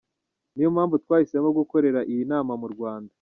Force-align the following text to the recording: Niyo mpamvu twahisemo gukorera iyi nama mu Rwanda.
Niyo 0.53 0.69
mpamvu 0.75 0.95
twahisemo 1.03 1.49
gukorera 1.59 1.99
iyi 2.11 2.23
nama 2.31 2.53
mu 2.61 2.67
Rwanda. 2.73 3.09